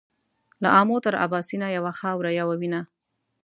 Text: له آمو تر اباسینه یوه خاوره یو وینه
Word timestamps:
له 0.61 0.69
آمو 0.79 0.97
تر 1.05 1.13
اباسینه 1.25 1.67
یوه 1.77 1.91
خاوره 1.99 2.31
یو 2.39 2.49
وینه 2.61 2.81